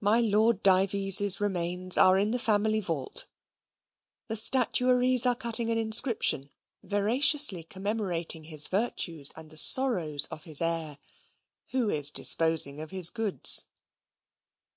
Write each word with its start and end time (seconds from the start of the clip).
My 0.00 0.20
Lord 0.20 0.62
Dives's 0.62 1.40
remains 1.40 1.98
are 1.98 2.16
in 2.16 2.30
the 2.30 2.38
family 2.38 2.78
vault: 2.78 3.26
the 4.28 4.36
statuaries 4.36 5.26
are 5.26 5.34
cutting 5.34 5.68
an 5.68 5.76
inscription 5.76 6.50
veraciously 6.84 7.64
commemorating 7.64 8.44
his 8.44 8.68
virtues, 8.68 9.32
and 9.34 9.50
the 9.50 9.56
sorrows 9.58 10.26
of 10.26 10.44
his 10.44 10.62
heir, 10.62 10.96
who 11.72 11.88
is 11.90 12.12
disposing 12.12 12.80
of 12.80 12.92
his 12.92 13.10
goods. 13.10 13.66